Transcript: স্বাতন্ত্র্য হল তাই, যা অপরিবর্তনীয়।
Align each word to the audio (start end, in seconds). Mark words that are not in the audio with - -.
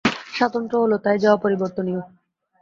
স্বাতন্ত্র্য 0.33 0.81
হল 0.83 0.93
তাই, 1.03 1.17
যা 1.19 1.29
অপরিবর্তনীয়। 1.33 2.01